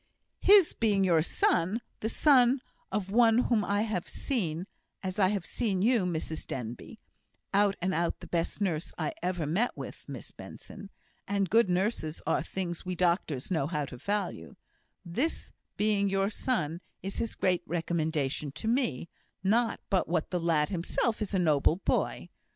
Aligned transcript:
"His 0.39 0.73
being 0.73 1.03
your 1.03 1.21
son 1.21 1.79
the 1.99 2.09
son 2.09 2.61
of 2.91 3.11
one 3.11 3.37
whom 3.37 3.63
I 3.63 3.83
have 3.83 4.09
seen 4.09 4.65
as 5.03 5.19
I 5.19 5.27
have 5.27 5.45
seen 5.45 5.83
you, 5.83 6.05
Mrs 6.05 6.47
Denbigh 6.47 6.97
(out 7.53 7.75
and 7.83 7.93
out 7.93 8.19
the 8.19 8.25
best 8.25 8.59
nurse 8.61 8.91
I 8.97 9.13
ever 9.21 9.45
met 9.45 9.77
with, 9.77 10.05
Miss 10.09 10.31
Benson; 10.31 10.89
and 11.27 11.51
good 11.51 11.69
nurses 11.69 12.19
are 12.25 12.41
things 12.41 12.83
we 12.83 12.95
doctors 12.95 13.51
know 13.51 13.67
how 13.67 13.85
to 13.85 13.97
value) 13.97 14.55
his 15.05 15.51
being 15.77 16.09
your 16.09 16.31
son 16.31 16.81
is 17.03 17.19
his 17.19 17.35
great 17.35 17.61
recommendation 17.67 18.51
to 18.53 18.67
me; 18.67 19.07
not 19.43 19.81
but 19.91 20.07
what 20.09 20.31
the 20.31 20.39
lad 20.39 20.69
himself 20.69 21.21
is 21.21 21.35
a 21.35 21.37
noble 21.37 21.75
boy. 21.75 22.27